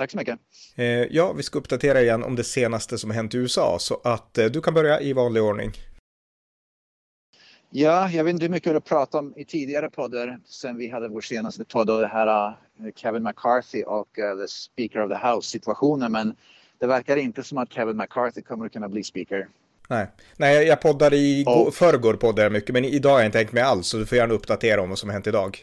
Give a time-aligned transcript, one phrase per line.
[0.00, 0.38] Tack så mycket.
[0.76, 4.38] Eh, ja, vi ska uppdatera igen om det senaste som hänt i USA, så att
[4.38, 5.72] eh, du kan börja i vanlig ordning.
[7.70, 10.88] Ja, jag vet inte hur mycket vi har pratat om i tidigare poddar sen vi
[10.88, 12.54] hade vår senaste podd och det här uh,
[12.96, 16.36] Kevin McCarthy och uh, the Speaker of the House situationen, men
[16.78, 19.48] det verkar inte som att Kevin McCarthy kommer att kunna bli speaker.
[19.88, 21.74] Nej, Nej jag poddade i och...
[21.74, 24.18] förrgår poddade jag mycket, men idag har jag inte tänkt med alls, så du får
[24.18, 25.58] gärna uppdatera om vad som har hänt idag.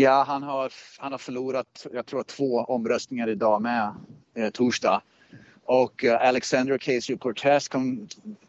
[0.00, 3.94] Ja, han har, han har förlorat, jag tror två omröstningar idag med,
[4.34, 5.02] eh, torsdag.
[5.64, 7.68] Och eh, Alexander Ocasio-Cortez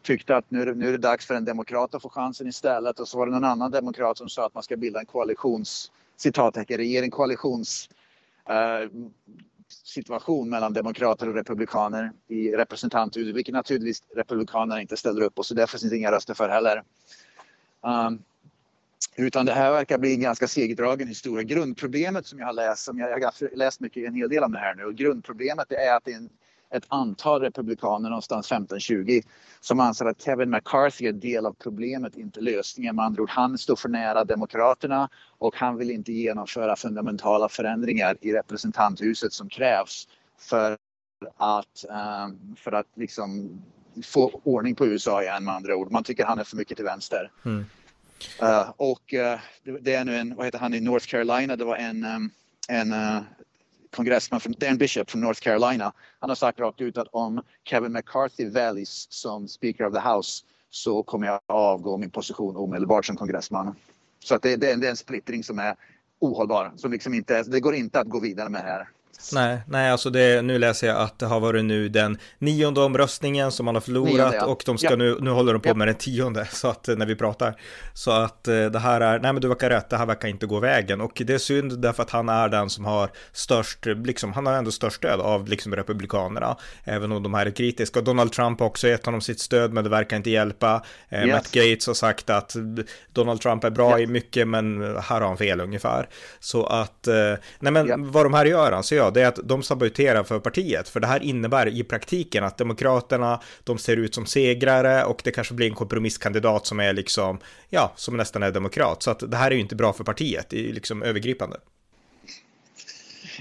[0.02, 2.48] tyckte att nu är, det, nu är det dags för en demokrat att få chansen
[2.48, 3.00] istället.
[3.00, 5.92] Och så var det någon annan demokrat som sa att man ska bilda en koalitions,
[6.18, 7.90] citattecken, regering, koalitions
[8.50, 8.90] eh,
[9.84, 15.54] situation mellan demokrater och republikaner i representanthuset, vilket naturligtvis republikanerna inte ställer upp på, så
[15.54, 16.84] därför finns det inga röster för heller.
[17.82, 18.24] Um,
[19.16, 21.44] utan det här verkar bli en ganska segdragen historia.
[21.44, 24.52] Grundproblemet som jag har läst, som jag, jag har läst mycket, en hel del om
[24.52, 26.30] det här nu, och grundproblemet är att det är en,
[26.74, 29.22] ett antal republikaner, någonstans 15-20,
[29.60, 32.96] som anser att Kevin McCarthy är del av problemet, inte lösningen.
[32.96, 38.18] Med andra ord, han står för nära Demokraterna och han vill inte genomföra fundamentala förändringar
[38.22, 40.08] i representanthuset som krävs
[40.38, 40.78] för
[41.38, 43.62] att, eh, för att liksom
[44.04, 45.92] få ordning på USA igen med andra ord.
[45.92, 47.32] Man tycker han är för mycket till vänster.
[47.46, 47.66] Mm.
[48.42, 49.40] Uh, och uh,
[49.82, 52.32] det är nu en, vad heter han i North Carolina, det var en, um,
[52.68, 53.22] en uh,
[53.96, 55.94] kongressman, från, Dan Bishop från North Carolina.
[56.20, 60.44] Han har sagt rakt ut att om Kevin McCarthy väljs som Speaker of the House
[60.70, 63.76] så kommer jag avgå min position omedelbart som kongressman.
[64.20, 65.76] Så att det, det, det är en splittring som är
[66.20, 66.72] ohållbar.
[66.76, 68.90] Som liksom inte, det går inte att gå vidare med här.
[69.34, 73.52] Nej, nej, alltså det, nu läser jag att det har varit nu den nionde omröstningen
[73.52, 74.46] som man har förlorat nionde, ja.
[74.46, 74.96] och de ska ja.
[74.96, 75.74] nu, nu håller de på ja.
[75.74, 77.56] med den tionde så att när vi pratar.
[77.94, 80.46] Så att eh, det här är, nej men du verkar rätt, det här verkar inte
[80.46, 84.34] gå vägen och det är synd därför att han är den som har störst, liksom,
[84.34, 88.02] han har ändå störst stöd av liksom republikanerna, även om de här är kritiska.
[88.02, 90.84] Donald Trump har också gett honom sitt stöd, men det verkar inte hjälpa.
[91.10, 91.34] Eh, yes.
[91.34, 92.56] Matt Gates har sagt att
[93.14, 96.10] Donald Trump är bra i mycket, men här har han fel ungefär.
[96.40, 100.24] Så att, eh, nej men vad de här gör, alltså det är att de saboterar
[100.24, 100.90] för partiet.
[100.90, 105.32] För det här innebär i praktiken att Demokraterna, de ser ut som segrare och det
[105.32, 107.40] kanske blir en kompromisskandidat som är liksom,
[107.70, 109.04] ja, som nästan är demokrat.
[109.04, 111.58] Så att det här är ju inte bra för partiet, det är liksom övergripande.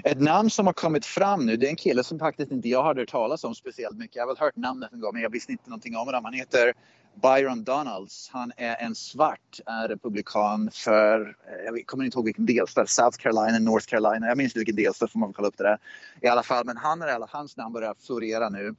[0.04, 2.84] Ett namn som har kommit fram nu, det är en kille som faktiskt inte jag
[2.84, 4.16] hade hört talas om speciellt mycket.
[4.16, 6.24] Jag har väl hört namnet en gång men jag visste inte någonting om honom.
[6.24, 6.72] Han heter
[7.14, 8.30] Byron Donalds.
[8.32, 13.58] Han är en svart republikan för, eh, jag kommer inte ihåg vilken delstat, South Carolina,
[13.58, 14.26] North Carolina.
[14.26, 15.78] Jag minns inte vilken delstat, får man kolla upp det där.
[16.20, 18.74] I alla fall, men han är, hans namn börjar florera nu.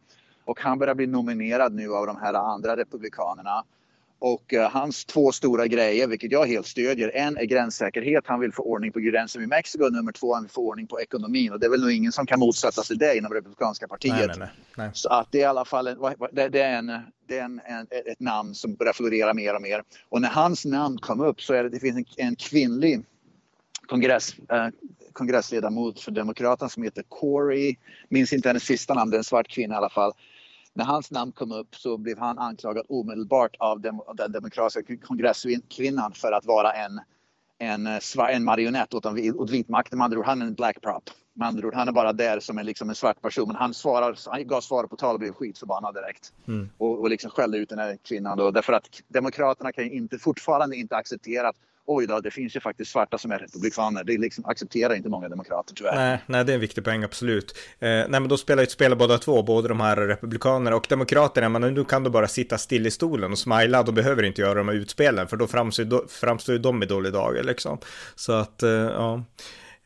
[0.46, 3.64] Och han börjar bli nominerad nu av de här andra republikanerna.
[4.24, 7.12] Och uh, hans två stora grejer, vilket jag helt stödjer.
[7.16, 8.24] En är gränssäkerhet.
[8.28, 9.90] Han vill få ordning på gränsen med Mexiko.
[9.90, 11.52] Nummer två, han vill få ordning på ekonomin.
[11.54, 14.28] Och det är väl nog ingen som kan motsätta sig det inom Republikanska partiet.
[14.28, 14.90] Nej, nej, nej.
[14.94, 15.98] Så att det är i alla fall en,
[16.32, 16.88] det, det är, en,
[17.28, 19.84] det är en, en, ett namn som börjar florera mer och mer.
[20.10, 23.04] Och när hans namn kom upp så är det, det finns en, en kvinnlig
[23.86, 24.68] kongress, eh,
[25.14, 27.76] kongressledamot för Demokraterna som heter Corey.
[28.10, 30.14] Minns inte hennes sista namn, det är en svart kvinna i alla fall.
[30.74, 36.12] När hans namn kom upp så blev han anklagad omedelbart av, dem, den demokratiska kongresskvinnan
[36.12, 37.02] för att vara en,
[37.58, 38.00] en, eh,
[38.30, 39.06] en marionett åt,
[39.36, 39.98] åt vitmakten.
[39.98, 41.10] Med andra ord, han är en black prop.
[41.34, 43.48] Med andra ord, han är bara där som en, liksom en svart person.
[43.48, 46.34] Men han, svarar, han gav svar på tal och blev skitförbannad direkt.
[46.48, 46.70] Mm.
[46.78, 48.38] Och, och liksom skällde ut den här kvinnan.
[48.38, 51.58] Då, därför att Demokraterna kan inte, fortfarande inte acceptera att
[51.96, 54.04] oj då, det finns ju faktiskt svarta som är republikaner.
[54.04, 55.96] Det liksom accepterar inte många demokrater tyvärr.
[55.96, 57.58] Nej, nej det är en viktig poäng, absolut.
[57.80, 60.86] Eh, nej, men då spelar ju ett spel båda två, både de här republikanerna och
[60.90, 61.50] demokraterna.
[61.50, 63.84] Men nu kan du bara sitta still i stolen och smila.
[63.84, 67.14] då behöver inte göra de här utspelen, för då framstår, framstår ju de i dålig
[67.14, 67.78] dag liksom.
[68.16, 69.24] Så att, eh, ja.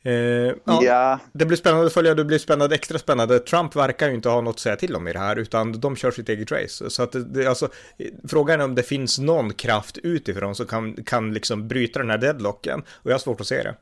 [0.05, 3.39] Eh, ja, ja, Det blir spännande att följa, det blir spännande, extra spännande.
[3.39, 5.95] Trump verkar ju inte ha något att säga till om i det här, utan de
[5.95, 6.89] kör sitt eget race.
[6.89, 7.69] Så att det, alltså,
[8.27, 12.17] frågan är om det finns någon kraft utifrån som kan, kan liksom bryta den här
[12.17, 12.79] deadlocken.
[12.79, 13.75] Och jag har svårt att se det.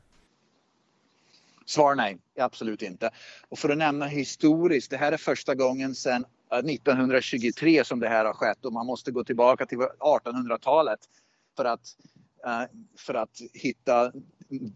[1.66, 3.10] Svar nej, absolut inte.
[3.48, 8.24] Och för att nämna historiskt, det här är första gången sedan 1923 som det här
[8.24, 11.00] har skett och man måste gå tillbaka till 1800-talet
[11.56, 11.96] för att
[12.98, 14.12] för att hitta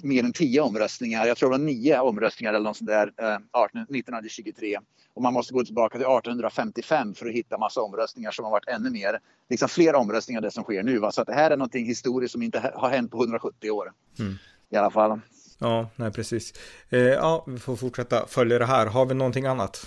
[0.02, 1.26] mer än tio omröstningar.
[1.26, 4.78] Jag tror det var nio omröstningar eller något sånt där uh, 1923.
[5.14, 8.68] Och man måste gå tillbaka till 1855 för att hitta massa omröstningar som har varit
[8.68, 9.18] ännu mer,
[9.48, 10.98] liksom fler omröstningar än det som sker nu.
[10.98, 11.12] Va?
[11.12, 13.92] Så att det här är någonting historiskt som inte har hänt på 170 år.
[14.18, 14.34] Mm.
[14.70, 15.20] I alla fall.
[15.58, 16.52] Ja, nej precis.
[16.88, 18.86] Eh, ja, vi får fortsätta följa det här.
[18.86, 19.86] Har vi någonting annat?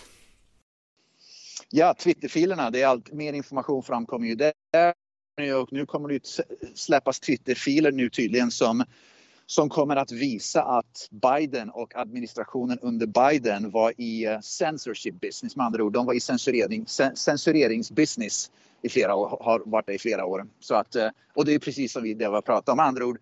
[1.69, 4.53] Ja, Twitterfilerna, det är allt mer information framkommer ju där.
[5.61, 6.41] Och nu kommer det
[6.75, 8.83] släppas Twitterfiler nu tydligen som,
[9.45, 15.55] som kommer att visa att Biden och administrationen under Biden var i eh, censorship business,
[15.55, 15.93] med andra ord.
[15.93, 16.85] De var i censurering,
[17.15, 18.51] censureringsbusiness
[18.81, 20.47] i flera år, har varit det i flera år.
[20.59, 22.77] Så att, eh, och det är precis som vi det var pratat om.
[22.77, 23.17] Med andra ord,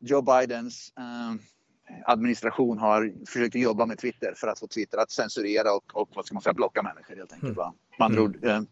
[0.00, 1.40] Joe Bidens uh,
[2.04, 6.26] administration har försökt jobba med Twitter för att få Twitter att censurera och, och vad
[6.26, 7.58] ska man säga, blocka människor helt enkelt.
[7.58, 7.72] Mm.
[7.98, 8.30] Med andra mm.
[8.30, 8.62] ord, eh,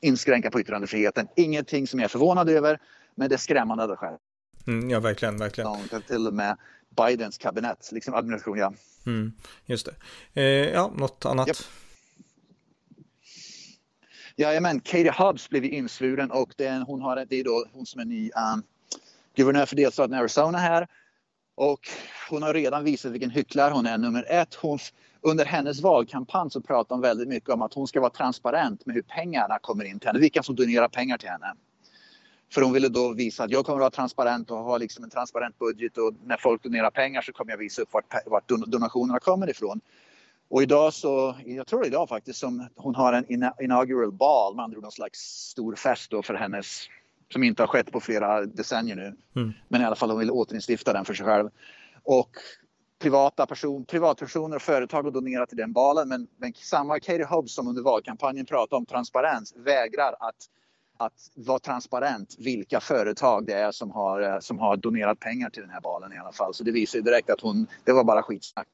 [0.00, 1.28] inskränka på yttrandefriheten.
[1.36, 2.78] Ingenting som jag är förvånad över,
[3.14, 4.18] men det är skrämmande att det sker.
[4.66, 5.70] Mm, ja, verkligen, verkligen.
[5.92, 6.56] Ja, till och med
[6.96, 8.72] Bidens kabinett, liksom administration, ja.
[9.06, 9.32] Mm,
[9.66, 9.94] just det.
[10.40, 11.48] Eh, ja, något annat?
[11.48, 11.56] Yep.
[14.36, 18.04] Jajamän, Katie Hubbs blev insvuren och är, hon, har, det är då hon som är
[18.04, 18.62] ny um,
[19.36, 20.86] guvernör för delstaten Arizona här.
[21.60, 21.88] Och
[22.30, 23.98] hon har redan visat vilken hycklare hon är.
[23.98, 24.78] Nummer ett, hon,
[25.20, 28.94] under hennes valkampanj så pratar hon väldigt mycket om att hon ska vara transparent med
[28.94, 31.54] hur pengarna kommer in till henne, vilka som donerar pengar till henne.
[32.52, 35.10] För hon ville då visa att jag kommer att vara transparent och ha liksom en
[35.10, 39.18] transparent budget och när folk donerar pengar så kommer jag visa upp vart, vart donationerna
[39.18, 39.80] kommer ifrån.
[40.48, 44.76] Och idag så, jag tror idag faktiskt, som hon har en inaugural ball, med andra
[44.76, 45.20] ord någon slags
[45.50, 46.88] stor fest då för hennes
[47.32, 49.16] som inte har skett på flera decennier nu.
[49.36, 49.52] Mm.
[49.68, 51.50] Men i alla fall hon vill återinstifta den för sig själv.
[52.02, 52.30] Och
[52.98, 57.54] privata person, privatpersoner och företag har donerat till den balen men, men samma Katie Hobbs
[57.54, 60.36] som under valkampanjen pratade om transparens vägrar att,
[60.96, 65.70] att vara transparent vilka företag det är som har, som har donerat pengar till den
[65.70, 66.54] här balen i alla fall.
[66.54, 68.66] Så det visar ju direkt att hon, det var bara skitsnack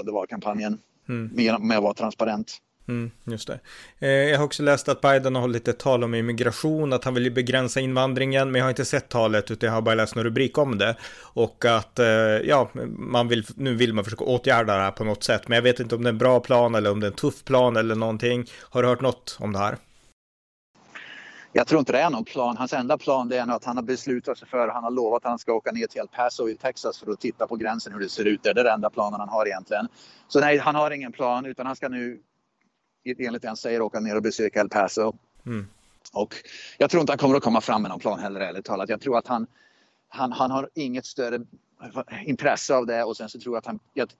[0.00, 0.78] under valkampanjen
[1.08, 1.30] mm.
[1.34, 2.58] med, med att vara transparent.
[2.88, 3.60] Mm, just det.
[3.98, 7.14] Eh, jag har också läst att Biden har hållit ett tal om immigration, att han
[7.14, 10.24] vill begränsa invandringen, men jag har inte sett talet, utan jag har bara läst någon
[10.24, 10.96] rubrik om det.
[11.20, 15.24] Och att, eh, ja, man vill, nu vill man försöka åtgärda det här på något
[15.24, 17.10] sätt, men jag vet inte om det är en bra plan eller om det är
[17.10, 18.46] en tuff plan eller någonting.
[18.60, 19.76] Har du hört något om det här?
[21.54, 22.56] Jag tror inte det är någon plan.
[22.56, 25.28] Hans enda plan det är att han har beslutat sig för, han har lovat att
[25.30, 28.00] han ska åka ner till El Paso i Texas för att titta på gränsen hur
[28.00, 28.54] det ser ut där.
[28.54, 29.88] Det är den enda planen han har egentligen.
[30.28, 32.20] Så nej, han har ingen plan utan han ska nu
[33.04, 35.12] enligt han säger åka ner och besöka El Paso.
[35.46, 35.66] Mm.
[36.12, 36.34] Och
[36.78, 38.88] jag tror inte han kommer att komma fram med någon plan heller ärligt talat.
[38.88, 39.46] Jag tror att han,
[40.08, 41.40] han, han har inget större
[42.24, 44.16] intresse av det och sen så tror jag att han att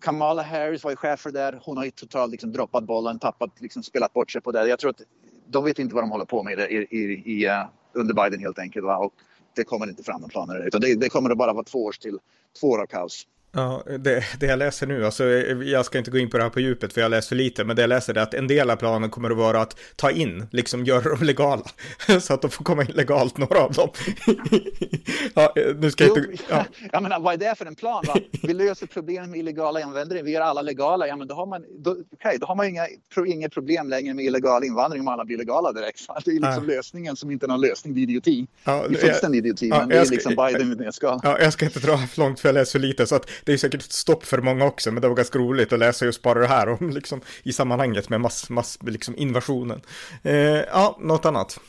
[0.00, 1.60] Kamala Harris var ju chef för det där.
[1.62, 4.68] Hon har ju totalt liksom droppat bollen, tappat, liksom spelat bort sig på det.
[4.68, 5.02] Jag tror att
[5.46, 8.58] de vet inte vad de håller på med i, i, i, uh, under Biden helt
[8.58, 8.86] enkelt.
[8.86, 8.96] Va?
[8.96, 9.12] Och
[9.54, 11.98] det kommer inte fram några planer utan det, det kommer att bara vara två års
[11.98, 12.18] till
[12.60, 13.26] två år av kaos.
[13.52, 15.24] Ja, det, det jag läser nu, alltså
[15.64, 17.64] jag ska inte gå in på det här på djupet för jag läser för lite,
[17.64, 20.10] men det jag läser är att en del av planen kommer att vara att ta
[20.10, 21.62] in, liksom göra dem legala,
[22.20, 23.88] så att de får komma in legalt, några av dem.
[25.34, 26.42] ja, nu ska jag inte...
[26.48, 26.64] Ja.
[26.92, 28.04] Jag menar, vad är det för en plan?
[28.06, 28.16] Va?
[28.42, 31.64] Vi löser problemet med illegala invandring, vi gör alla legala, ja men då har man,
[31.78, 32.86] då, okay, då har man inga,
[33.26, 36.06] inga problem längre med illegal invandring om alla blir legala direkt.
[36.24, 36.76] Det är liksom Nej.
[36.76, 38.46] lösningen som inte är någon lösning, det är idioti.
[38.64, 41.20] Ja, det är fullständig idioti, ja, men det är liksom Biden jag ska.
[41.22, 43.52] Ja, jag ska inte dra för långt för jag läser för lite, så att det
[43.52, 46.22] är säkert ett stopp för många också, men det var ganska roligt att läsa just
[46.22, 49.80] bara det här om liksom i sammanhanget med mass, mass liksom invasionen.
[50.22, 51.60] Eh, ja, något annat?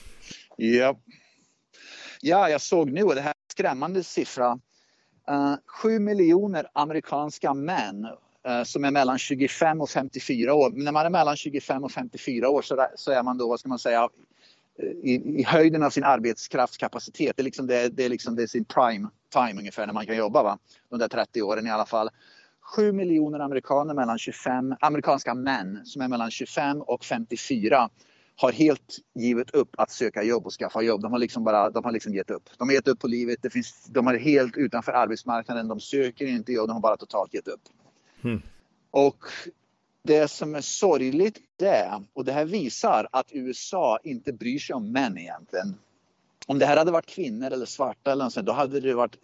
[0.58, 1.00] Ja.
[2.22, 4.60] ja, jag såg nu det här skrämmande siffra.
[5.30, 8.06] Eh, uh, 7 miljoner amerikanska män
[8.48, 10.72] uh, som är mellan 25 och 54 år.
[10.72, 13.70] När man är mellan 25 och 54 år så, så är man då, vad ska
[13.70, 14.10] man säga,
[15.04, 17.38] i, i höjden av sin arbetskraftskapacitet.
[17.38, 20.06] Det är, liksom det, det är liksom det är sin prime time ungefär när man
[20.06, 20.44] kan jobba.
[20.44, 20.58] Va?
[20.90, 22.10] De där 30 åren i alla fall.
[22.76, 27.90] 7 miljoner amerikaner mellan 25, amerikanska män som är mellan 25 och 54
[28.36, 31.02] har helt givit upp att söka jobb och skaffa jobb.
[31.02, 32.50] De har liksom bara de har liksom gett upp.
[32.58, 33.40] De har gett upp på livet.
[33.42, 35.68] Det finns, de är helt utanför arbetsmarknaden.
[35.68, 36.68] De söker inte jobb.
[36.68, 37.62] De har bara totalt gett upp.
[38.24, 38.42] Mm.
[38.92, 39.26] Och
[40.04, 44.92] det som är sorgligt det, och det här visar att USA inte bryr sig om
[44.92, 45.76] män egentligen.
[46.48, 49.16] Om det här hade varit kvinnor eller svarta eller något då hade det varit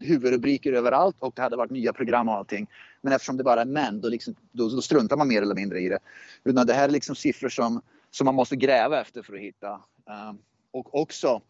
[0.00, 2.66] huvudrubriker överallt och det hade varit nya program och allting.
[3.02, 5.80] Men eftersom det bara är män då, liksom, då, då struntar man mer eller mindre
[5.80, 5.98] i det.
[6.44, 9.70] Utan det här är liksom siffror som, som man måste gräva efter för att hitta.
[10.10, 10.32] Uh,
[10.70, 11.40] och också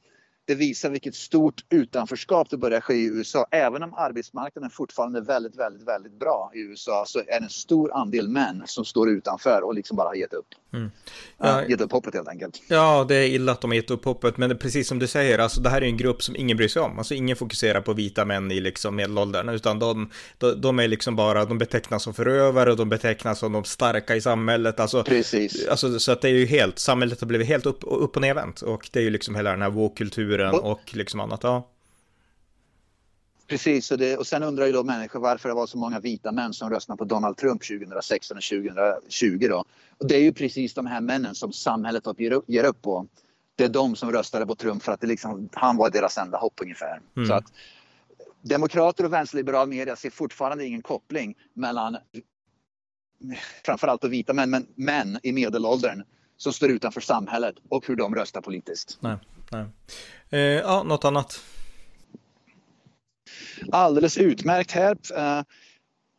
[0.46, 3.46] det visar vilket stort utanförskap det börjar ske i USA.
[3.50, 7.50] Även om arbetsmarknaden fortfarande är väldigt, väldigt, väldigt bra i USA så är det en
[7.50, 10.46] stor andel män som står utanför och liksom bara har gett upp.
[10.72, 10.90] Mm.
[11.38, 12.62] Ja, gett upp hoppet helt enkelt.
[12.68, 15.38] Ja, det är illa att de har gett upp hoppet, men precis som du säger,
[15.38, 16.98] alltså det här är en grupp som ingen bryr sig om.
[16.98, 21.16] Alltså ingen fokuserar på vita män i liksom medelåldern, utan de, de, de är liksom
[21.16, 24.80] bara, de betecknas som förövare och de betecknas som de starka i samhället.
[24.80, 25.68] Alltså, precis.
[25.68, 28.60] Alltså, så att det är ju helt, samhället har blivit helt upp, upp och nervänt
[28.60, 31.42] och det är ju liksom hela den här woke-kulturen och, och liksom annat.
[31.42, 31.68] Ja.
[33.46, 36.32] Precis, och, det, och sen undrar ju då människor varför det var så många vita
[36.32, 39.64] män som röstade på Donald Trump 2016 och 2020 då.
[39.98, 43.06] Och det är ju precis de här männen som samhället ger upp, ger upp på.
[43.56, 46.38] Det är de som röstade på Trump för att det liksom, han var deras enda
[46.38, 47.00] hopp ungefär.
[47.16, 47.28] Mm.
[47.28, 47.52] Så att
[48.42, 51.96] demokrater och vänsterliberal media ser fortfarande ingen koppling mellan
[53.64, 56.02] framförallt på vita män, men män i medelåldern
[56.36, 58.98] som står utanför samhället och hur de röstar politiskt.
[59.00, 59.16] Nej,
[59.50, 59.66] nej.
[60.30, 61.42] Eh, ja, något annat?
[63.72, 64.96] Alldeles utmärkt här.
[65.16, 65.42] Eh,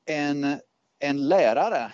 [0.05, 0.59] en,
[0.99, 1.91] en lärare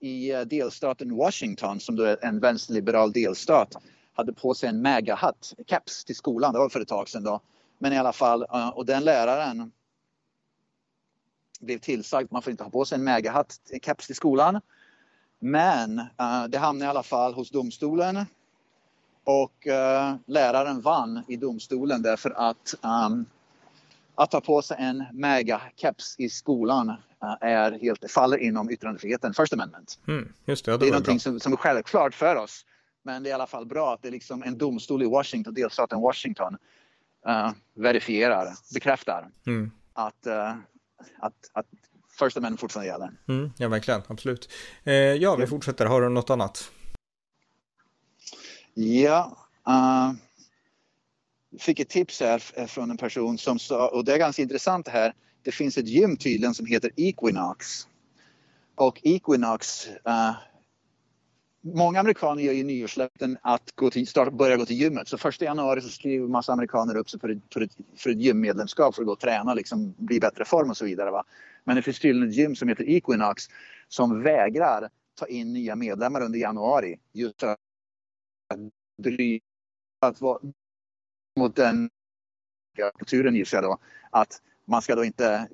[0.00, 3.76] i eh, delstaten Washington, som då är en vänsterliberal delstat,
[4.12, 6.52] hade på sig en MAGA-hatt, keps till skolan.
[6.52, 7.40] Det var för ett tag sedan då.
[7.78, 9.72] Men i alla fall, eh, och den läraren
[11.60, 14.60] blev tillsagd att man får inte ha på sig en MAGA-hatt, keps till skolan.
[15.38, 18.26] Men eh, det hamnade i alla fall hos domstolen
[19.24, 23.26] och uh, läraren vann i domstolen därför att um,
[24.14, 26.96] att ta på sig en MAGA-keps i skolan uh,
[27.40, 29.98] är helt, faller inom yttrandefriheten, First Amendment.
[30.08, 32.64] Mm, just det, det, det är någonting som, som, är självklart för oss.
[33.02, 35.54] Men det är i alla fall bra att det är liksom en domstol i Washington,
[35.54, 36.56] delstaten Washington,
[37.28, 39.70] uh, verifierar, bekräftar mm.
[39.92, 40.54] att, uh,
[41.18, 41.66] att, att
[42.18, 43.10] First Amendment fortfarande gäller.
[43.28, 44.50] Mm, ja, verkligen, absolut.
[44.84, 45.86] Eh, ja, vi fortsätter.
[45.86, 46.70] Har du något annat?
[48.74, 49.36] Ja,
[49.68, 50.12] uh,
[51.58, 54.86] fick ett tips här eh, från en person som sa, och det är ganska intressant
[54.86, 57.86] det här, det finns ett gym tydligen som heter Equinox.
[58.74, 60.32] Och Equinox, uh,
[61.60, 65.08] många amerikaner gör ju nyårslöften att gå till, start, börja gå till gymmet.
[65.08, 68.20] Så första januari så skriver massa amerikaner upp sig för ett, för ett, för ett
[68.20, 71.10] gymmedlemskap för att gå och träna, liksom, bli i bättre form och så vidare.
[71.10, 71.24] Va?
[71.64, 73.44] Men det finns tydligen ett gym som heter Equinox
[73.88, 77.58] som vägrar ta in nya medlemmar under januari just för att
[79.02, 79.40] bry
[80.00, 80.38] att vara
[81.36, 81.90] mot den
[82.98, 83.78] kulturen gissar jag då,
[84.10, 85.48] att man ska då inte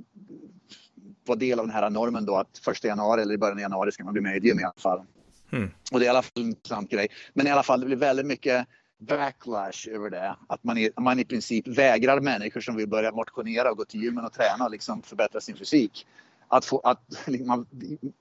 [1.26, 3.92] vara del av den här normen då att första januari eller i början av januari
[3.92, 5.02] ska man bli med i gym i alla fall.
[5.52, 5.70] Mm.
[5.92, 7.08] Och det är i alla fall en intressant grej.
[7.34, 8.66] Men i alla fall, det blir väldigt mycket
[8.98, 10.36] backlash över det.
[10.48, 14.02] Att man i, man i princip vägrar människor som vill börja motionera och gå till
[14.02, 16.06] gymmen och träna och liksom förbättra sin fysik.
[16.48, 17.00] Att få, att,
[17.46, 17.66] man,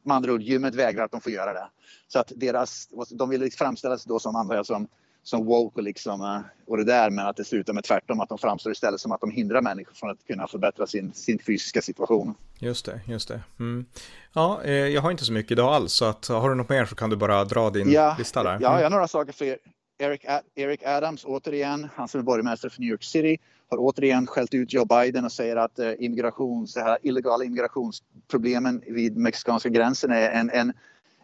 [0.04, 1.68] med andra ord, gymmet vägrar att de får göra det.
[2.08, 4.88] Så att deras, de vill framställa sig då som, antar jag, som
[5.26, 8.30] som woke och, liksom, eh, och det där men att det slutar med tvärtom att
[8.30, 11.82] de framstår istället som att de hindrar människor från att kunna förbättra sin, sin fysiska
[11.82, 12.36] situation.
[12.60, 13.42] Just det, just det.
[13.60, 13.86] Mm.
[14.34, 16.86] Ja, eh, jag har inte så mycket idag alls så att har du något mer
[16.86, 18.50] så kan du bara dra din ja, lista där.
[18.50, 18.62] Mm.
[18.62, 19.58] Ja, jag har några saker för er.
[19.98, 23.38] Eric, Eric Adams återigen, han som är borgmästare för New York City,
[23.70, 28.84] har återigen skällt ut Joe Biden och säger att eh, immigration, så här, illegala immigrationsproblemen
[28.88, 30.74] vid mexikanska gränsen är en, en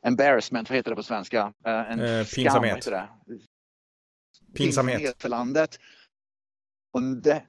[0.04, 1.54] embarrassment, vad heter det på svenska?
[1.64, 2.78] En eh, skam, pinsamhet.
[2.78, 3.10] Heter det?
[4.54, 5.22] Pinsamhet.
[5.22, 5.80] för landet.
[6.94, 7.44] Och det,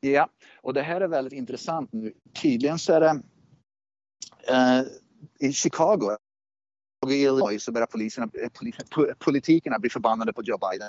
[0.00, 0.28] ja,
[0.62, 2.12] och det här är väldigt intressant nu.
[2.42, 3.22] Tydligen så är det
[4.48, 4.82] eh,
[5.48, 6.16] i Chicago
[7.02, 8.28] och i Illinois så börjar poliserna,
[9.18, 10.88] politikerna bli förbannade på Joe Biden.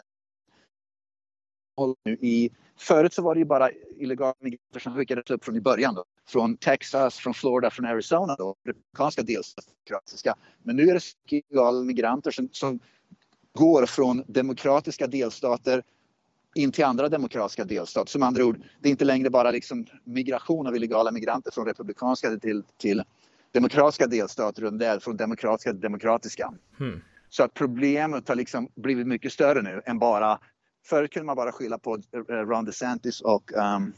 [2.04, 5.62] Nu i, förut så var det ju bara illegala migranter som skickades upp från i
[5.62, 5.96] början.
[5.96, 6.04] Då.
[6.28, 8.36] Från Texas, från Florida, från Arizona.
[8.36, 10.34] Då, republikanska delstater.
[10.64, 12.80] Men nu är det illegala migranter som, som
[13.54, 15.84] går från demokratiska delstater
[16.56, 18.12] in till andra demokratiska delstater.
[18.12, 22.38] Som andra ord, det är inte längre bara liksom migration av illegala migranter från republikanska
[22.40, 23.04] till, till
[23.52, 26.54] demokratiska delstater utan det är från demokratiska till demokratiska.
[26.78, 27.02] Hmm.
[27.30, 30.40] Så att problemet har liksom blivit mycket större nu än bara...
[30.86, 33.94] Förut kunde man bara skylla på eh, Ron DeSantis och, um,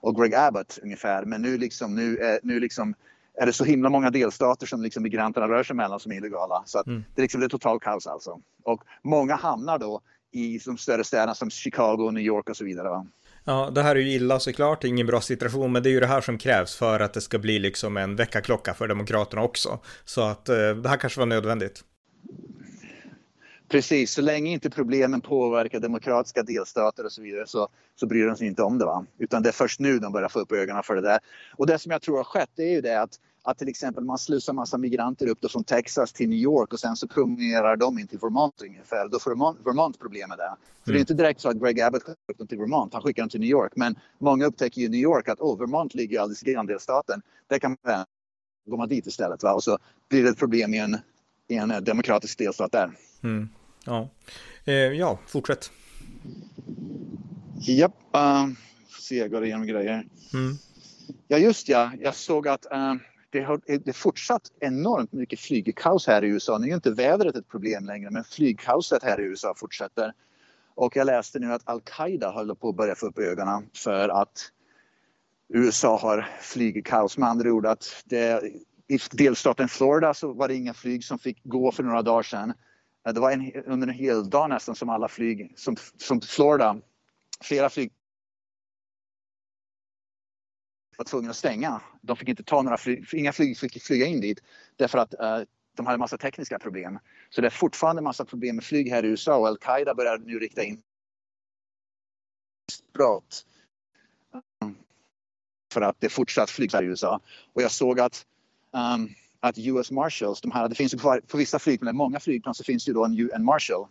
[0.00, 1.24] och Greg Abbott ungefär.
[1.24, 2.94] Men nu, liksom, nu, är, nu liksom
[3.34, 6.62] är det så himla många delstater som liksom migranterna rör sig mellan som är illegala.
[6.66, 7.04] Så mm.
[7.14, 8.40] det, är liksom, det är totalt kaos alltså.
[8.62, 10.00] Och många hamnar då
[10.32, 12.88] i de större städerna som Chicago, New York och så vidare.
[12.88, 13.06] Va?
[13.44, 16.06] Ja, det här är ju illa såklart, ingen bra situation, men det är ju det
[16.06, 19.78] här som krävs för att det ska bli liksom en väckarklocka för Demokraterna också.
[20.04, 21.84] Så att eh, det här kanske var nödvändigt.
[23.70, 28.36] Precis, så länge inte problemen påverkar demokratiska delstater och så vidare så, så bryr de
[28.36, 28.84] sig inte om det.
[28.84, 29.06] Va?
[29.18, 31.18] Utan det är först nu de börjar få upp ögonen för det där.
[31.56, 34.18] Och det som jag tror har skett är ju det att, att till exempel man
[34.18, 37.98] slussar massa migranter upp då från Texas till New York och sen så promenerar de
[37.98, 39.08] in till Vermont ungefär.
[39.08, 40.46] Då får Vermont, Vermont problem med det.
[40.46, 40.56] Mm.
[40.84, 41.00] För det är mm.
[41.00, 43.50] inte direkt så att Greg Abbott skickar dem till Vermont, han skickar dem till New
[43.50, 43.72] York.
[43.76, 47.22] Men många upptäcker ju i New York att oh, Vermont ligger alldeles i granndelstaten.
[47.46, 48.04] Det kan man
[48.66, 49.42] gå dit istället.
[49.42, 49.54] Va?
[49.54, 50.96] Och så blir det ett problem i en
[51.50, 52.90] i en demokratisk delstat där.
[53.22, 53.48] Mm.
[53.84, 54.08] Ja.
[54.64, 55.70] Eh, ja, fortsätt.
[57.60, 58.52] Japp, uh,
[59.00, 60.06] se, jag går igenom grejer.
[60.34, 60.56] Mm.
[61.28, 62.94] Ja, just ja, jag såg att uh,
[63.30, 66.58] det har det är fortsatt enormt mycket flygkaos här i USA.
[66.58, 70.12] Nu är inte vädret ett problem längre, men flygkaoset här i USA fortsätter.
[70.74, 74.50] Och jag läste nu att Al-Qaida håller på att börja få upp ögonen för att
[75.48, 77.18] USA har flygkaos.
[77.18, 78.42] Med andra ord att det,
[78.88, 82.52] i delstaten Florida så var det inga flyg som fick gå för några dagar sedan.
[83.06, 86.80] Eh, det var en, under en hel dag nästan som alla flyg, som, som Florida,
[87.44, 87.92] flera flyg
[90.96, 91.80] var tvungna att stänga.
[92.02, 94.42] De fick inte ta några flyg, inga flyg fick flyga in dit
[94.76, 95.42] därför att uh,
[95.76, 96.98] de hade massa tekniska problem.
[97.30, 100.38] Så det är fortfarande massa problem med flyg här i USA och Al-Qaida börjar nu
[100.38, 100.82] rikta in
[102.92, 103.46] brott
[104.34, 104.70] eh,
[105.72, 107.20] för att det är fortsatt flyg här i USA.
[107.52, 108.26] Och jag såg att
[108.70, 109.08] um,
[109.40, 112.64] att US Marshals, de här, det finns ju kvar, på vissa flygplan, många flygplan så
[112.64, 113.86] finns det ju då en, en Marshal,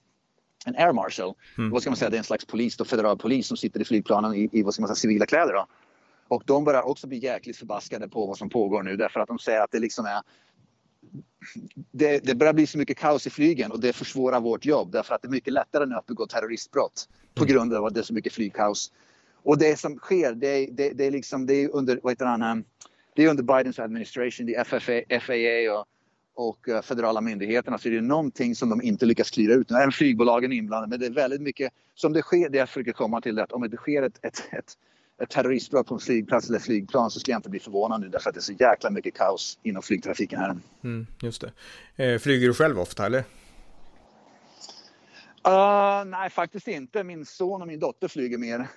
[0.65, 1.33] en Air Marshal.
[1.57, 1.69] Mm.
[1.69, 3.85] Vad ska man säga, det är en slags polis, då, federal polis som sitter i
[3.85, 5.53] flygplanen i, i vad ska man säga, civila kläder.
[5.53, 5.67] Då.
[6.27, 9.39] Och de börjar också bli jäkligt förbaskade på vad som pågår nu därför att de
[9.39, 10.21] säger att det liksom är
[11.91, 15.15] det, det, börjar bli så mycket kaos i flygen och det försvårar vårt jobb därför
[15.15, 17.53] att det är mycket lättare nu att begå terroristbrott på mm.
[17.53, 18.91] grund av att det är så mycket flygkaos.
[19.43, 22.63] Och det som sker, det, det, det är liksom, det är under, vad heter han,
[23.15, 25.85] det är under Bidens administration, det är FFA, FAA och,
[26.35, 29.71] och uh, federala myndigheterna så är det någonting som de inte lyckas klira ut.
[29.71, 32.91] Även flygbolagen är inblandade men det är väldigt mycket som det sker, det jag försöker
[32.91, 34.73] komma till, att om det sker ett, ett, ett,
[35.23, 38.29] ett terroristbrott på en flygplats eller flygplan så skulle jag inte bli förvånad nu därför
[38.29, 40.57] att det är så jäkla mycket kaos inom flygtrafiken här.
[40.83, 41.43] Mm, just
[41.95, 42.13] det.
[42.13, 43.23] Eh, flyger du själv ofta eller?
[45.47, 47.03] Uh, nej, faktiskt inte.
[47.03, 48.67] Min son och min dotter flyger mer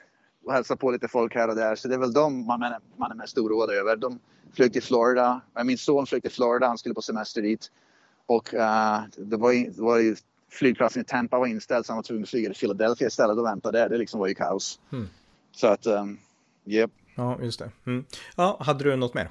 [0.44, 1.74] och hälsar på lite folk här och där.
[1.74, 3.96] Så det är väl de man är, man är mest oroad över.
[3.96, 4.18] De
[4.52, 5.40] flög till Florida.
[5.64, 6.66] Min son flög till Florida.
[6.66, 7.70] Han skulle på semester dit.
[8.26, 10.16] Och uh, det var, det var ju
[10.50, 13.44] flygplatsen i Tampa var inställd så han var tvungen att flyga till Philadelphia istället och
[13.44, 13.88] vänta där.
[13.88, 14.80] Det liksom var ju kaos.
[14.92, 15.08] Mm.
[15.52, 16.18] Så att, um,
[16.66, 16.90] yep.
[17.14, 17.70] Ja, just det.
[17.86, 18.04] Mm.
[18.36, 19.30] Ja, hade du något mer?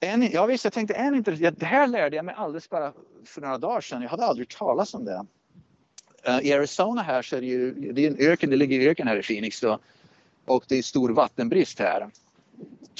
[0.00, 1.60] En, ja visst, jag tänkte en intressant.
[1.60, 2.92] Det här lärde jag mig alldeles bara
[3.26, 4.02] för några dagar sedan.
[4.02, 5.26] Jag hade aldrig talas om det.
[6.28, 9.08] Uh, I Arizona här så är det ju det är en öken, det ligger öken
[9.08, 9.78] här i Phoenix då.
[10.44, 12.10] Och det är stor vattenbrist här.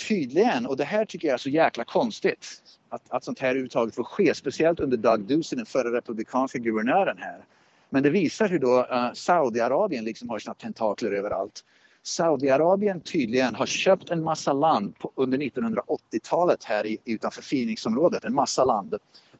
[0.08, 2.62] Tydligen, och det här tycker jag är så jäkla konstigt.
[2.88, 7.18] Att, att sånt här överhuvudtaget får ske, speciellt under Doug Ducey, den förra republikanska guvernören
[7.18, 7.44] här.
[7.90, 11.64] Men det visar hur då uh, Saudiarabien liksom har sina tentakler överallt.
[12.02, 18.34] Saudiarabien tydligen har köpt en massa land på, under 1980-talet här i, utanför Phoenixområdet, en
[18.34, 18.94] massa land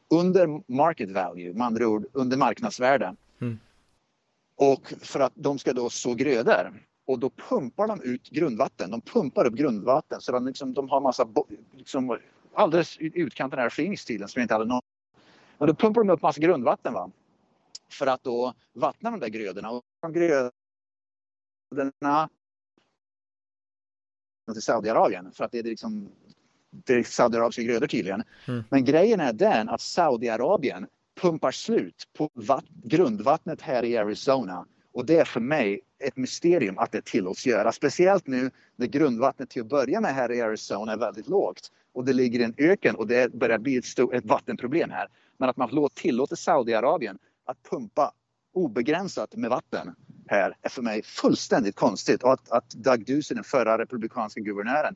[0.09, 3.15] under market value, med andra ord under marknadsvärde.
[4.61, 6.87] Och för att de ska då så grödor.
[7.05, 8.91] Och då pumpar de ut grundvatten.
[8.91, 11.27] De pumpar upp grundvatten så de, liksom, de har massa,
[11.71, 12.19] liksom,
[12.53, 14.81] alldeles utkanten här Phoenix-tiden som jag inte hade någon.
[15.57, 17.11] Och då pumpar de upp massa grundvatten va.
[17.91, 19.71] För att då vattna de där grödorna.
[19.71, 20.51] Och de grödorna
[24.53, 26.09] till Saudiarabien för att det är liksom
[26.71, 28.23] det är saudiarabiska grödor tydligen.
[28.47, 28.63] Mm.
[28.69, 30.87] Men grejen är den att Saudiarabien
[31.21, 32.29] pumpar slut på
[32.83, 34.65] grundvattnet här i Arizona.
[34.93, 37.71] Och det är för mig ett mysterium att det tillåts göra.
[37.71, 41.71] Speciellt nu när grundvattnet till att börja med här i Arizona är väldigt lågt.
[41.93, 45.07] Och det ligger i en öken och det börjar bli ett, stort, ett vattenproblem här.
[45.37, 48.11] Men att man tillåter Saudiarabien att pumpa
[48.53, 49.95] obegränsat med vatten
[50.27, 52.23] här är för mig fullständigt konstigt.
[52.23, 54.95] Och att, att Doug Ducey, den förra republikanska guvernören,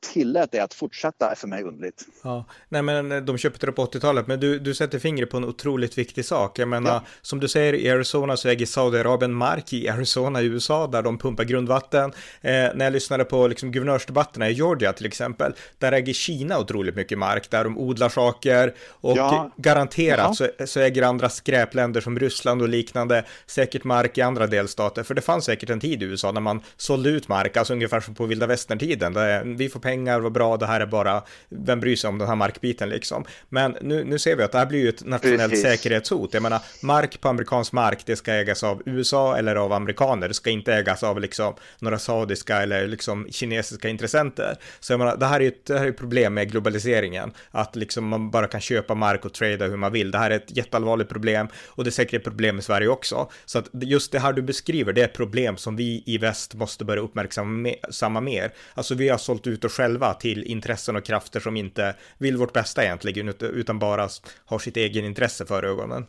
[0.00, 2.06] tillät det att fortsätta är för mig underligt.
[2.22, 5.36] Ja, nej men eh, de köpte det på 80-talet, men du, du sätter fingret på
[5.36, 6.58] en otroligt viktig sak.
[6.58, 7.02] Jag menar, ja.
[7.22, 11.18] som du säger, i Arizona så äger Saudiarabien mark i Arizona i USA där de
[11.18, 12.12] pumpar grundvatten.
[12.40, 16.96] Eh, när jag lyssnade på liksom, guvernörsdebatterna i Georgia till exempel, där äger Kina otroligt
[16.96, 19.50] mycket mark, där de odlar saker och ja.
[19.56, 25.02] garanterat så, så äger andra skräpländer som Ryssland och liknande säkert mark i andra delstater,
[25.02, 28.00] för det fanns säkert en tid i USA när man sålde ut mark, alltså ungefär
[28.00, 31.80] som på vilda västern-tiden, där vi får pengar, vad bra, det här är bara, vem
[31.80, 33.24] bryr sig om den här markbiten liksom.
[33.48, 35.62] Men nu, nu ser vi att det här blir ju ett nationellt Precis.
[35.62, 36.34] säkerhetshot.
[36.34, 40.28] Jag menar, mark på amerikansk mark, det ska ägas av USA eller av amerikaner.
[40.28, 44.56] Det ska inte ägas av liksom några saudiska eller liksom kinesiska intressenter.
[44.80, 47.32] Så jag menar, det här är ju ett, det här är ett problem med globaliseringen,
[47.50, 50.10] att liksom man bara kan köpa mark och trada hur man vill.
[50.10, 53.30] Det här är ett jätteallvarligt problem och det är säkert ett problem i Sverige också.
[53.44, 56.54] Så att just det här du beskriver, det är ett problem som vi i väst
[56.54, 58.52] måste börja uppmärksamma mer.
[58.74, 62.52] Alltså vi har sålt ut och själva till intressen och krafter som inte vill vårt
[62.52, 64.08] bästa egentligen, utan bara
[64.44, 66.06] har sitt egen intresse för ögonen.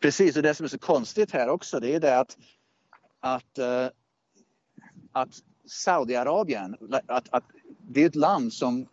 [0.00, 2.36] Precis, och det som är så konstigt här också, det är det att,
[3.20, 3.86] att, eh,
[5.12, 5.28] att
[5.66, 7.44] Saudiarabien, att, att
[7.88, 8.86] det är ett land som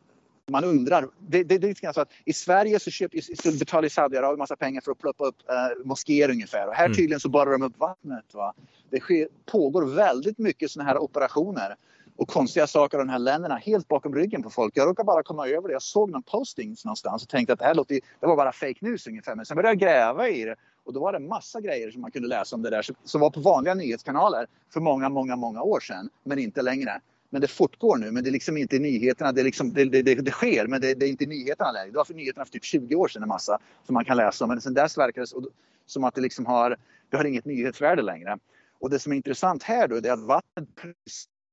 [0.52, 1.08] man undrar.
[1.20, 4.82] Det, det, det är så att I Sverige så, köper, så betalar Saudiarabien massa pengar
[4.82, 6.68] för att ploppa upp äh, moskéer ungefär.
[6.68, 6.96] Och här mm.
[6.96, 8.34] tydligen så borrar de upp vattnet.
[8.34, 8.54] Va?
[8.90, 11.76] Det sker, pågår väldigt mycket sådana här operationer
[12.16, 14.78] och konstiga saker av de här länderna helt bakom ryggen på folk.
[14.78, 15.74] Jag råkade bara komma över det.
[15.74, 18.78] Jag såg någon posting någonstans och tänkte att det här låter, det var bara fake
[18.80, 19.36] news ungefär.
[19.36, 22.12] Men sen började jag gräva i det och då var det massa grejer som man
[22.12, 25.80] kunde läsa om det där som var på vanliga nyhetskanaler för många, många, många år
[25.80, 27.02] sedan, men inte längre.
[27.30, 29.32] Men det fortgår nu, men det är liksom inte i nyheterna.
[29.32, 31.92] Det, liksom, det, det, det sker, men det, det, är inte i nyheterna längre.
[31.92, 34.46] Det var för nyheterna för typ 20 år sedan en massa som man kan läsa
[34.46, 34.50] om.
[34.50, 35.50] Men sen dess verkar det
[35.86, 36.78] som att det liksom har,
[37.10, 38.38] det har inget nyhetsvärde längre.
[38.80, 40.70] Och det som är intressant här då är att vattnet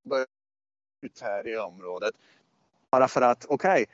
[0.04, 0.26] börjar
[1.02, 2.14] ut här i området.
[2.90, 3.86] Bara för att, okej, okay,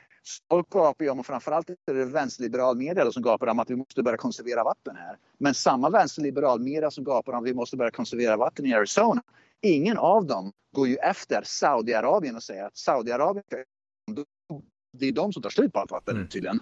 [0.49, 3.75] folk gapar ju om och framförallt är det vänsterliberal media som gapar om att vi
[3.75, 5.17] måste börja konservera vatten här.
[5.37, 9.23] Men samma vänsterliberal media som gapar om att vi måste börja konservera vatten i Arizona.
[9.61, 13.43] Ingen av dem går ju efter Saudiarabien och säger att Saudiarabien
[14.97, 16.27] det är de som tar slut på allt vatten mm.
[16.27, 16.59] tydligen.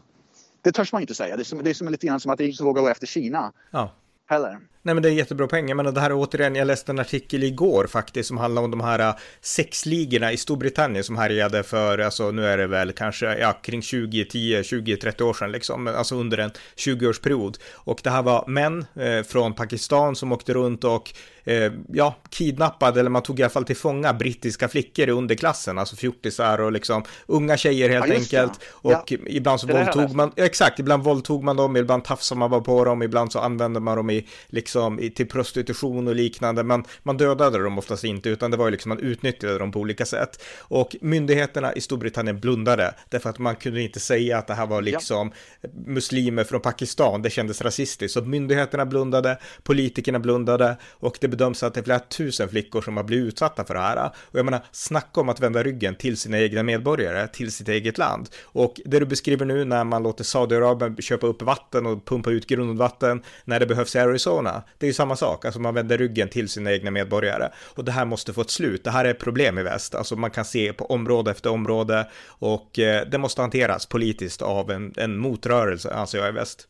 [0.62, 1.36] Det törs man inte säga.
[1.36, 3.54] Det är, som, det är som lite grann som att ingen vågar gå efter Kina.
[3.72, 3.92] Ja.
[4.30, 4.60] Heller.
[4.82, 5.76] Nej men det är jättebra poäng.
[5.76, 8.82] Men det här är återigen, jag läste en artikel igår faktiskt som handlar om de
[8.82, 13.54] här äh, sexligorna i Storbritannien som härjade för, alltså nu är det väl kanske, ja,
[13.54, 17.60] kring 20, 10, 20, 30 år sedan liksom, alltså under en 20-årsperiod.
[17.74, 21.14] Och det här var män eh, från Pakistan som åkte runt och
[21.50, 25.78] eh, ja, kidnappade, eller man tog i alla fall till fånga brittiska flickor i underklassen,
[25.78, 28.60] alltså fjortisar och liksom unga tjejer helt ja, enkelt.
[28.68, 29.18] Och ja.
[29.28, 32.86] ibland så våldtog man, ja, exakt, ibland våldtog man dem, ibland tafsade man bara på
[32.86, 37.18] dem, ibland så använde man dem i liksom liksom till prostitution och liknande, men man
[37.18, 40.44] dödade dem oftast inte, utan det var ju liksom man utnyttjade dem på olika sätt.
[40.60, 44.82] Och myndigheterna i Storbritannien blundade, därför att man kunde inte säga att det här var
[44.82, 45.32] liksom
[45.62, 45.70] ja.
[45.86, 48.14] muslimer från Pakistan, det kändes rasistiskt.
[48.14, 52.98] Så myndigheterna blundade, politikerna blundade och det bedöms att det är flera tusen flickor som
[52.98, 54.06] har blivit utsatta för det här.
[54.08, 57.98] Och jag menar, snacka om att vända ryggen till sina egna medborgare, till sitt eget
[57.98, 58.30] land.
[58.44, 62.48] Och det du beskriver nu när man låter Saudiarabien köpa upp vatten och pumpa ut
[62.48, 66.30] grundvatten när det behövs i Arizona, det är ju samma sak, alltså man vänder ryggen
[66.30, 67.50] till sina egna medborgare.
[67.76, 70.16] Och det här måste få ett slut, det här är ett problem i väst, alltså
[70.16, 74.94] man kan se på område efter område och eh, det måste hanteras politiskt av en,
[74.98, 76.69] en motrörelse, anser jag i väst.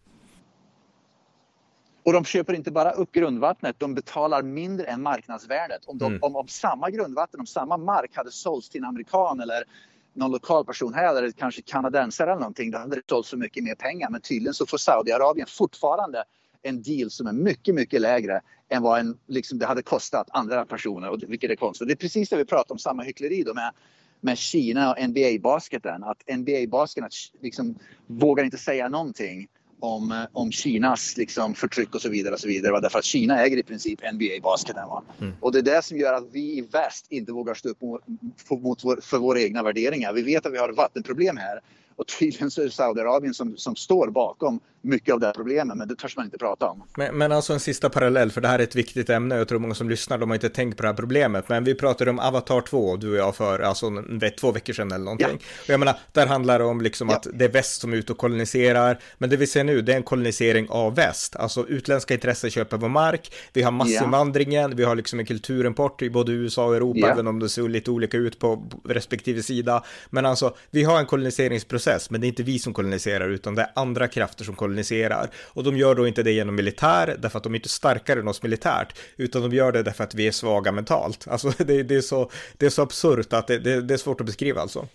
[2.09, 5.85] Och de köper inte bara upp grundvattnet, de betalar mindre än marknadsvärdet.
[5.85, 6.19] Om, de, mm.
[6.23, 9.63] om, om samma grundvatten, om samma mark hade sålts till en amerikan eller
[10.13, 13.63] någon lokal person här eller kanske kanadensare eller någonting, då hade det sålts så mycket
[13.63, 14.09] mer pengar.
[14.09, 16.23] Men tydligen så får Saudiarabien fortfarande
[16.61, 20.65] en deal som är mycket, mycket lägre än vad en, liksom, det hade kostat andra
[20.65, 21.87] personer, och, vilket är konstigt.
[21.87, 23.71] Det är precis det vi pratar om, samma hyckleri då med,
[24.21, 26.03] med Kina och NBA-basketen.
[26.03, 27.09] Att NBA-basketen
[27.41, 29.47] liksom, vågar inte säga någonting
[29.79, 32.33] om, om Kinas liksom, förtryck och så vidare.
[32.33, 32.79] och så vidare.
[32.79, 34.83] Därför att Kina äger i princip NBA-basketen.
[35.21, 35.33] Mm.
[35.39, 38.01] Och det är det som gör att vi i väst inte vågar stå upp mot,
[38.49, 40.13] mot vår, för våra egna värderingar.
[40.13, 41.61] Vi vet att vi har vattenproblem här.
[41.99, 45.77] Och tydligen så är det Saudiarabien som, som står bakom mycket av det här problemet,
[45.77, 46.83] men det törs man inte prata om.
[46.97, 49.59] Men, men alltså en sista parallell, för det här är ett viktigt ämne, jag tror
[49.59, 52.19] många som lyssnar, de har inte tänkt på det här problemet, men vi pratade om
[52.19, 53.91] Avatar 2, du och jag, för alltså
[54.39, 55.27] två veckor sedan eller någonting.
[55.41, 55.63] Ja.
[55.63, 57.15] Och jag menar, där handlar det om liksom ja.
[57.15, 59.91] att det är väst som är ute och koloniserar, men det vi ser nu, det
[59.91, 64.77] är en kolonisering av väst, alltså utländska intressen köper vår mark, vi har massinvandringen, ja.
[64.77, 67.91] vi har liksom en kulturimport i både USA och Europa, även om det ser lite
[67.91, 72.43] olika ut på respektive sida, men alltså, vi har en koloniseringsprocess, men det är inte
[72.43, 75.29] vi som koloniserar, utan det är andra krafter som koloniserar.
[75.35, 78.27] Och de gör då inte det genom militär, därför att de är inte starkare än
[78.27, 81.27] oss militärt, utan de gör det därför att vi är svaga mentalt.
[81.27, 84.21] Alltså det, det är, så, det är så absurt att det, det, det är svårt
[84.21, 84.87] att beskriva alltså.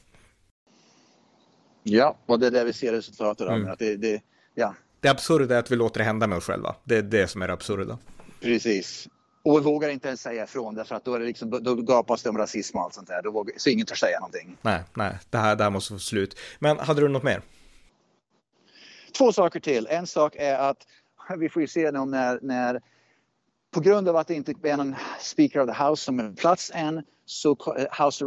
[1.83, 3.55] Ja, och det är det vi ser resultatet av.
[3.57, 3.73] Mm.
[3.73, 4.23] Att det, det,
[4.55, 4.75] ja.
[5.01, 6.77] det absurda är att vi låter det hända med oss själva.
[6.85, 7.99] Det är det som är det absurda.
[8.41, 9.09] Precis.
[9.45, 12.23] Och vi vågar inte ens säga ifrån därför att då, är det liksom, då gapas
[12.23, 13.23] det om rasism och allt sånt där.
[13.23, 14.57] Då vågar, så ingen törs säga någonting.
[14.63, 16.39] Nej, nej, det här, det här måste få slut.
[16.59, 17.43] Men hade du något mer?
[19.19, 19.87] Två saker till.
[19.91, 20.87] En sak är att
[21.39, 22.81] vi får ju se nu när, när
[23.71, 26.71] på grund av att det inte är någon Speaker of the House som är plats
[26.75, 27.57] än så
[28.05, 28.25] House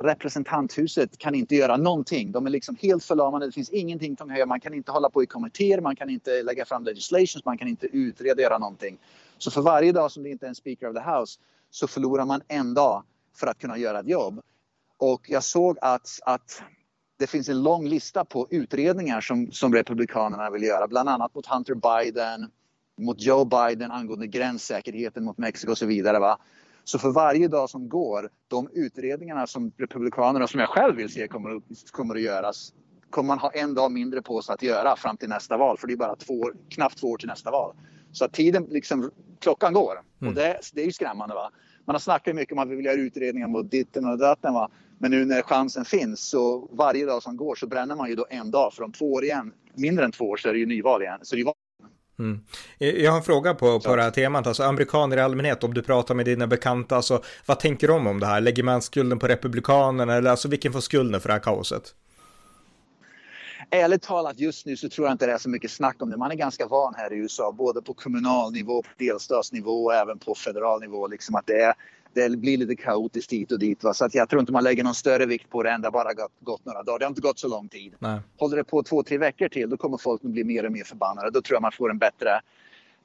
[0.00, 2.32] representanthuset kan inte göra någonting.
[2.32, 3.46] De är liksom helt förlamade.
[3.46, 4.46] Det finns ingenting de gör.
[4.46, 7.68] Man kan inte hålla på i kommittéer, man kan inte lägga fram legislations, man kan
[7.68, 8.98] inte utreda, göra någonting.
[9.38, 12.24] Så för varje dag som det inte är en Speaker of the House så förlorar
[12.24, 13.04] man en dag
[13.36, 14.40] för att kunna göra ett jobb.
[14.96, 16.62] Och jag såg att, att
[17.18, 21.46] det finns en lång lista på utredningar som, som Republikanerna vill göra, bland annat mot
[21.46, 22.50] Hunter Biden,
[22.98, 26.18] mot Joe Biden angående gränssäkerheten mot Mexiko och så vidare.
[26.18, 26.38] Va?
[26.84, 31.28] Så för varje dag som går, de utredningarna som Republikanerna, som jag själv vill se
[31.28, 32.72] kommer, kommer att göras,
[33.10, 35.86] kommer man ha en dag mindre på sig att göra fram till nästa val, för
[35.86, 37.74] det är bara två, knappt två år till nästa val.
[38.18, 39.92] Så att tiden, liksom, klockan går.
[40.20, 40.28] Mm.
[40.28, 41.34] Och det, det är ju skrämmande.
[41.34, 41.50] Va?
[41.84, 44.54] Man har snackat mycket om att vi vill göra utredningar mot ditten och datten.
[44.54, 44.70] Va?
[44.98, 48.26] Men nu när chansen finns så varje dag som går så bränner man ju då
[48.30, 48.72] en dag.
[48.72, 51.18] För om två år igen, mindre än två år så är det ju nyval igen.
[51.22, 51.52] Så det är
[52.18, 52.40] Mm.
[52.78, 55.82] Jag har en fråga på, på det här temat, alltså amerikaner i allmänhet, om du
[55.82, 58.40] pratar med dina bekanta, alltså vad tänker de om det här?
[58.40, 61.94] Lägger man skulden på republikanerna eller alltså vilken får skulden för det här kaoset?
[63.70, 66.16] Ärligt talat just nu så tror jag inte det är så mycket snack om det.
[66.16, 70.18] Man är ganska van här i USA, både på kommunal nivå, på delstatsnivå och även
[70.18, 71.06] på federal nivå.
[71.06, 71.74] Liksom att det, är,
[72.12, 73.84] det blir lite kaotiskt hit och dit.
[73.84, 73.94] Va?
[73.94, 76.12] Så att jag tror inte man lägger någon större vikt på det än det bara
[76.12, 76.98] gått, gått några dagar.
[76.98, 77.94] Det har inte gått så lång tid.
[77.98, 78.20] Nej.
[78.38, 80.84] Håller det på två, tre veckor till då kommer folk att bli mer och mer
[80.84, 81.30] förbannade.
[81.30, 82.40] Då tror jag man får en bättre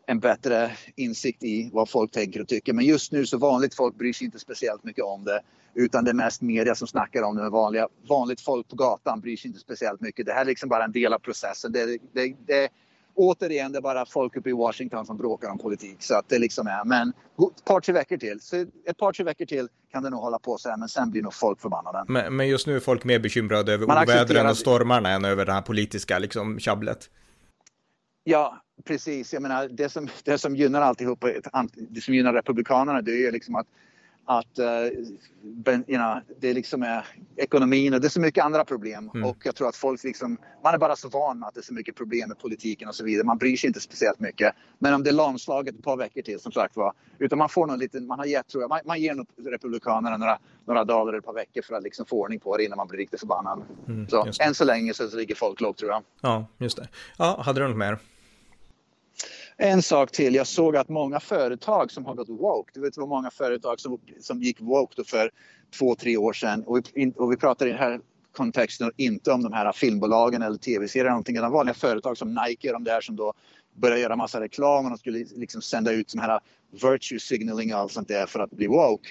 [0.06, 2.74] en bättre insikt i vad folk tänker och tycker.
[2.74, 5.42] Men just nu så vanligt folk bryr sig inte speciellt mycket om det.
[5.76, 7.42] Utan det är mest media som snackar om det.
[7.42, 10.26] Men vanliga, vanligt folk på gatan bryr sig inte speciellt mycket.
[10.26, 11.72] Det här är liksom bara en del av processen.
[11.72, 12.70] Det, det, det,
[13.16, 15.98] återigen, det är bara folk uppe i Washington som bråkar om politik.
[16.00, 16.86] Så att det liksom är.
[16.86, 18.40] Men ett par, tre veckor till.
[18.40, 20.78] Så ett par, tre veckor till kan det nog hålla på så här.
[20.78, 22.06] Men sen blir nog folk förbannade.
[22.08, 25.54] Men, men just nu är folk mer bekymrade över ovädren och stormarna än över det
[25.54, 27.10] här politiska liksom, tjabblet.
[28.24, 29.34] Ja, precis.
[29.34, 31.26] Jag menar, det som, det som gynnar alltihop,
[31.76, 33.68] det som gynnar Republikanerna, det är ju liksom att
[34.26, 34.60] att
[35.42, 39.12] ben, you know, det liksom är ekonomin och det är så mycket andra problem.
[39.14, 39.30] Mm.
[39.30, 41.64] Och jag tror att folk liksom, man är bara så van med att det är
[41.64, 43.26] så mycket problem med politiken och så vidare.
[43.26, 44.56] Man bryr sig inte speciellt mycket.
[44.80, 46.94] Men om det är lamslaget ett par veckor till som sagt var.
[47.20, 50.18] Utan man får någon liten, man har gett tror jag, man, man ger nog Republikanerna
[50.18, 52.78] några, några dagar eller ett par veckor för att liksom få ordning på det innan
[52.78, 53.62] man blir riktigt förbannad.
[53.88, 56.04] Mm, så än så länge så ligger folk lågt tror jag.
[56.22, 56.88] Ja, just det.
[57.18, 57.98] Ja, hade du något mer?
[59.58, 60.36] En sak till.
[60.36, 64.00] Jag såg att många företag som har gått woke, du vet vad många företag som,
[64.20, 65.32] som gick woke för
[65.80, 68.00] två, tre år sedan och vi, och vi pratar i den här
[68.32, 72.74] kontexten inte om de här filmbolagen eller tv-serier någonting utan vanliga företag som Nike och
[72.74, 73.34] de där som då
[73.74, 77.80] började göra massa reklam och de skulle liksom sända ut sådana här virtue signaling och
[77.80, 79.10] allt sånt där för att bli woke.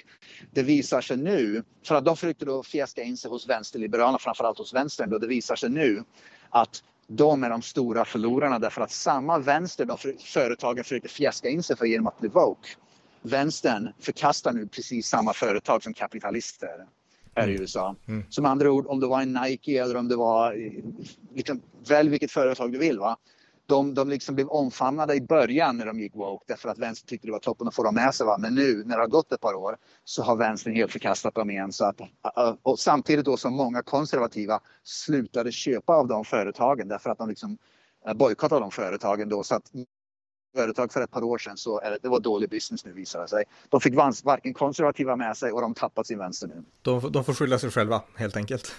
[0.51, 4.57] Det visar sig nu, för att de försökte då fjäska in sig hos vänsterliberalerna, framförallt
[4.57, 6.03] hos vänstern då, det visar sig nu
[6.49, 6.83] att
[7.15, 11.77] de är de stora förlorarna därför att samma vänster de företagen försökte fjäska in sig
[11.77, 12.69] för genom att bli woke.
[13.21, 16.87] Vänstern förkastar nu precis samma företag som kapitalister
[17.35, 17.61] här i mm.
[17.61, 17.95] USA.
[18.07, 18.23] Mm.
[18.29, 20.55] Som andra ord, om det var en Nike eller om det var,
[21.33, 22.99] liksom, välj vilket företag du vill.
[22.99, 23.17] Va?
[23.65, 27.27] De, de liksom blev omfamnade i början när de gick woke därför att vänstern tyckte
[27.27, 28.25] det var toppen att få dem med sig.
[28.25, 28.37] Va?
[28.37, 31.49] Men nu när det har gått ett par år så har vänstern helt förkastat dem
[31.49, 31.71] igen.
[31.71, 36.87] Så att, äh, äh, och samtidigt då som många konservativa slutade köpa av de företagen
[36.87, 37.57] därför att de liksom
[38.07, 39.43] äh, bojkottade de företagen då.
[39.43, 39.71] Så att
[40.55, 43.21] företag för ett par år sedan så är det, det var dålig business nu visar
[43.21, 43.43] det sig.
[43.69, 46.63] De fick varken konservativa med sig och de tappat sin vänster nu.
[46.81, 48.71] De, de får skylla sig själva helt enkelt.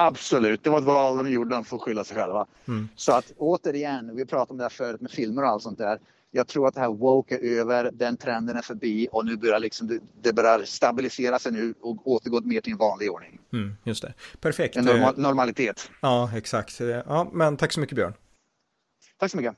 [0.00, 2.46] Absolut, det var ett val de gjorde, de får skylla sig själva.
[2.68, 2.88] Mm.
[2.96, 5.98] Så att återigen, vi pratade om det här förut med filmer och allt sånt där.
[6.30, 9.60] Jag tror att det här woke är över, den trenden är förbi och nu börjar
[9.60, 13.38] liksom, det, börjar stabilisera sig nu och återgå mer till en vanlig ordning.
[13.52, 14.76] Mm, just det, perfekt.
[14.76, 15.90] En normal, normalitet.
[16.02, 16.80] Ja, exakt.
[16.80, 18.14] Ja, men tack så mycket Björn.
[19.18, 19.54] Tack så mycket.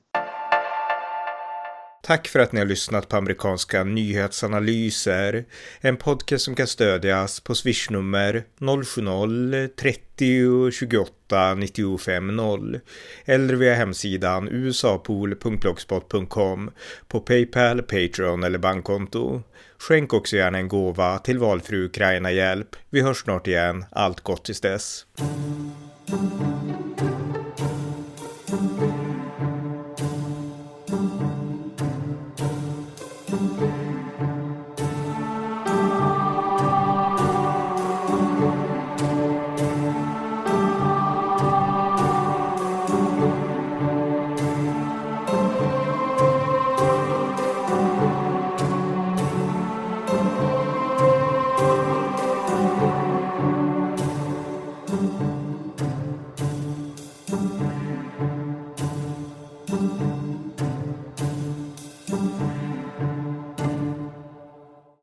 [2.10, 5.44] Tack för att ni har lyssnat på amerikanska nyhetsanalyser.
[5.80, 12.80] En podcast som kan stödjas på swishnummer 070-30 28 95 0
[13.24, 16.70] eller via hemsidan usapool.blogspot.com
[17.08, 19.42] på Paypal, Patreon eller bankkonto.
[19.78, 22.76] Skänk också gärna en gåva till valfri Ukraina-hjälp.
[22.90, 23.84] Vi hörs snart igen.
[23.90, 25.06] Allt gott tills dess.